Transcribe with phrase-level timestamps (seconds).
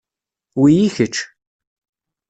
[0.59, 1.15] Wi i kečč.